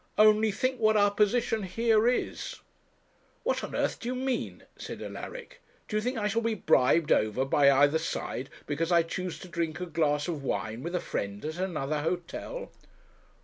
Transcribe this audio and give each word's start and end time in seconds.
Only 0.17 0.51
think 0.51 0.79
what 0.79 0.97
our 0.97 1.11
position 1.11 1.61
here 1.61 2.07
is.' 2.07 2.55
'What 3.43 3.63
on 3.63 3.75
earth 3.75 3.99
do 3.99 4.09
you 4.09 4.15
mean?' 4.15 4.63
said 4.75 4.99
Alaric. 4.99 5.61
'Do 5.87 5.95
you 5.95 6.01
think 6.01 6.17
I 6.17 6.27
shall 6.27 6.41
be 6.41 6.55
bribed 6.55 7.11
over 7.11 7.45
by 7.45 7.69
either 7.69 7.99
side 7.99 8.49
because 8.65 8.91
I 8.91 9.03
choose 9.03 9.37
to 9.41 9.47
drink 9.47 9.79
a 9.79 9.85
glass 9.85 10.27
of 10.27 10.41
wine 10.43 10.81
with 10.81 10.95
a 10.95 10.99
friend 10.99 11.45
at 11.45 11.57
another 11.59 12.01
hotel?' 12.01 12.71